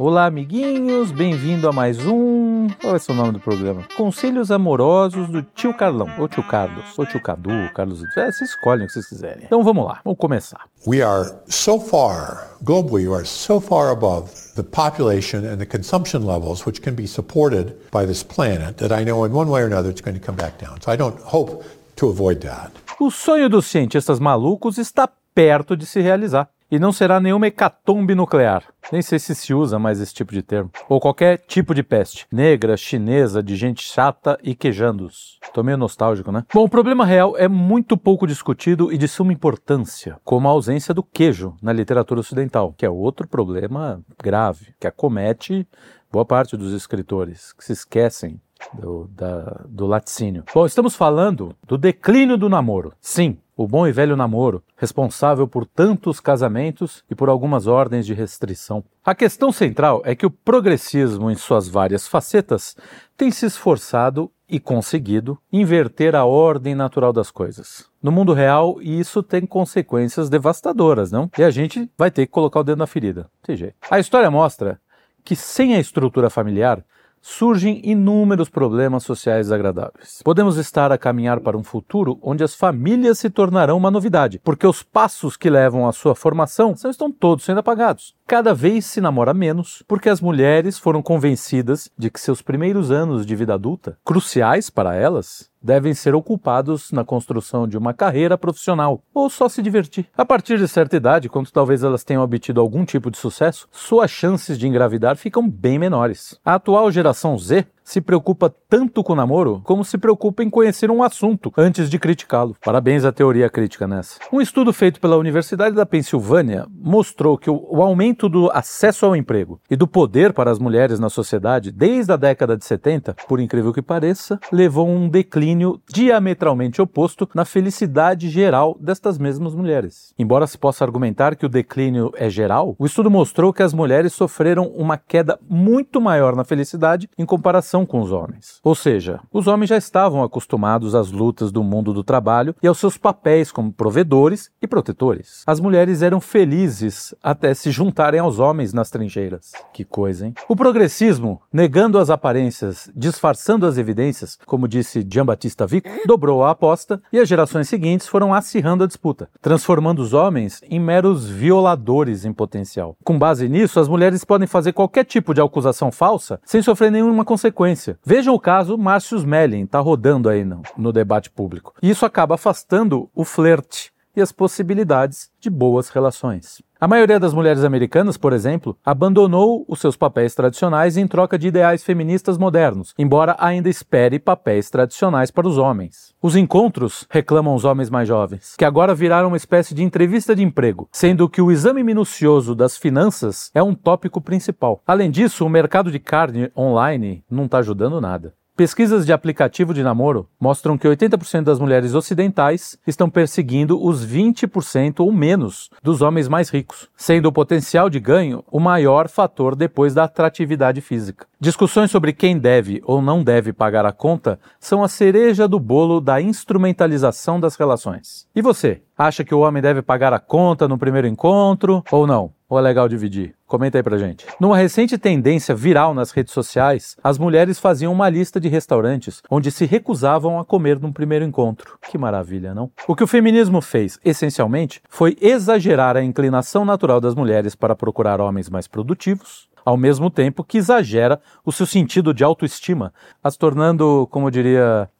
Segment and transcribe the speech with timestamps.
[0.00, 2.68] Olá, amiguinhos, bem-vindo a mais um.
[2.80, 3.82] Qual é o nome do programa?
[3.96, 8.04] Conselhos Amorosos do Tio Carlão, ou Tio Carlos, ou Tio Cadu, Carlos.
[8.16, 9.42] É, vocês escolhem o que vocês quiserem.
[9.46, 10.60] Então vamos lá, vamos começar.
[10.86, 16.24] We are so far, globally, we are so far above the population and the consumption
[16.24, 19.66] levels which can be supported by this planet that I know in one way or
[19.66, 20.80] another it's going to come back down.
[20.80, 21.64] So I don't hope
[21.96, 22.70] to avoid that.
[23.00, 26.48] O sonho dos cientistas malucos está perto de se realizar.
[26.70, 28.62] E não será nenhuma hecatombe nuclear.
[28.92, 30.70] Nem sei se se usa mais esse tipo de termo.
[30.88, 32.26] Ou qualquer tipo de peste.
[32.30, 35.38] Negra, chinesa, de gente chata e quejandos.
[35.54, 36.44] Tô meio nostálgico, né?
[36.52, 40.92] Bom, o problema real é muito pouco discutido e de suma importância, como a ausência
[40.92, 45.66] do queijo na literatura ocidental, que é outro problema grave, que acomete
[46.12, 48.40] boa parte dos escritores, que se esquecem
[48.74, 50.44] do, da, do laticínio.
[50.52, 52.92] Bom, estamos falando do declínio do namoro.
[53.00, 58.14] Sim, o bom e velho namoro, responsável por tantos casamentos e por algumas ordens de
[58.14, 58.84] restrição.
[59.04, 62.76] A questão central é que o progressismo, em suas várias facetas,
[63.16, 67.84] tem se esforçado e conseguido inverter a ordem natural das coisas.
[68.00, 71.28] No mundo real, isso tem consequências devastadoras, não?
[71.36, 73.28] E a gente vai ter que colocar o dedo na ferida.
[73.48, 73.74] Jeito.
[73.90, 74.80] A história mostra
[75.24, 76.84] que sem a estrutura familiar,
[77.20, 80.22] surgem inúmeros problemas sociais desagradáveis.
[80.24, 84.66] Podemos estar a caminhar para um futuro onde as famílias se tornarão uma novidade, porque
[84.66, 88.14] os passos que levam à sua formação estão todos sendo apagados.
[88.26, 93.24] Cada vez se namora menos, porque as mulheres foram convencidas de que seus primeiros anos
[93.24, 99.02] de vida adulta, cruciais para elas, devem ser ocupados na construção de uma carreira profissional
[99.12, 100.06] ou só se divertir.
[100.16, 104.10] A partir de certa idade, quando talvez elas tenham obtido algum tipo de sucesso, suas
[104.10, 106.38] chances de engravidar ficam bem menores.
[106.44, 110.90] A atual geração Z se preocupa tanto com o namoro como se preocupa em conhecer
[110.90, 112.54] um assunto antes de criticá-lo.
[112.62, 114.18] Parabéns à teoria crítica nessa.
[114.30, 119.58] Um estudo feito pela Universidade da Pensilvânia mostrou que o aumento do acesso ao emprego
[119.70, 123.72] e do poder para as mulheres na sociedade desde a década de 70, por incrível
[123.72, 130.12] que pareça, levou a um declínio diametralmente oposto na felicidade geral destas mesmas mulheres.
[130.18, 134.12] Embora se possa argumentar que o declínio é geral, o estudo mostrou que as mulheres
[134.12, 138.60] sofreram uma queda muito maior na felicidade em comparação com os homens.
[138.62, 142.78] Ou seja, os homens já estavam acostumados às lutas do mundo do trabalho e aos
[142.78, 145.42] seus papéis como provedores e protetores.
[145.46, 149.52] As mulheres eram felizes até se juntarem aos homens nas trincheiras.
[149.72, 150.34] Que coisa, hein?
[150.48, 157.00] O progressismo, negando as aparências, disfarçando as evidências, como disse Jean-Baptiste Vico, dobrou a aposta
[157.12, 162.32] e as gerações seguintes foram acirrando a disputa, transformando os homens em meros violadores em
[162.32, 162.96] potencial.
[163.04, 167.24] Com base nisso, as mulheres podem fazer qualquer tipo de acusação falsa sem sofrer nenhuma
[167.24, 167.98] consequência consequência.
[168.04, 171.74] Vejam o caso Márcio Smelling, está rodando aí no, no debate público.
[171.82, 176.62] E isso acaba afastando o flerte e as possibilidades de boas relações.
[176.80, 181.48] A maioria das mulheres americanas, por exemplo, abandonou os seus papéis tradicionais em troca de
[181.48, 186.14] ideais feministas modernos, embora ainda espere papéis tradicionais para os homens.
[186.22, 190.44] Os encontros, reclamam os homens mais jovens, que agora viraram uma espécie de entrevista de
[190.44, 194.80] emprego, sendo que o exame minucioso das finanças é um tópico principal.
[194.86, 198.34] Além disso, o mercado de carne online não está ajudando nada.
[198.58, 204.98] Pesquisas de aplicativo de namoro mostram que 80% das mulheres ocidentais estão perseguindo os 20%
[204.98, 209.94] ou menos dos homens mais ricos, sendo o potencial de ganho o maior fator depois
[209.94, 211.24] da atratividade física.
[211.38, 216.00] Discussões sobre quem deve ou não deve pagar a conta são a cereja do bolo
[216.00, 218.26] da instrumentalização das relações.
[218.34, 218.82] E você?
[218.98, 222.32] Acha que o homem deve pagar a conta no primeiro encontro ou não?
[222.48, 223.37] Ou é legal dividir?
[223.48, 224.26] Comenta aí pra gente.
[224.38, 229.50] Numa recente tendência viral nas redes sociais, as mulheres faziam uma lista de restaurantes onde
[229.50, 231.78] se recusavam a comer num primeiro encontro.
[231.90, 232.70] Que maravilha, não?
[232.86, 238.20] O que o feminismo fez, essencialmente, foi exagerar a inclinação natural das mulheres para procurar
[238.20, 242.92] homens mais produtivos, ao mesmo tempo que exagera o seu sentido de autoestima,
[243.24, 244.90] as tornando, como eu diria,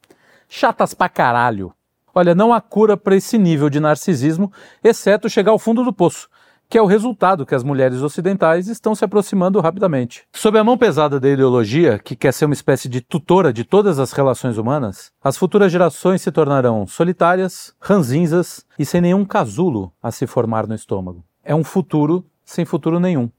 [0.48, 1.70] chatas pra caralho.
[2.14, 4.50] Olha, não há cura para esse nível de narcisismo,
[4.82, 6.30] exceto chegar ao fundo do poço,
[6.68, 10.24] que é o resultado que as mulheres ocidentais estão se aproximando rapidamente.
[10.34, 13.98] Sob a mão pesada da ideologia, que quer ser uma espécie de tutora de todas
[13.98, 20.12] as relações humanas, as futuras gerações se tornarão solitárias, ranzinzas e sem nenhum casulo a
[20.12, 21.24] se formar no estômago.
[21.42, 23.30] É um futuro sem futuro nenhum.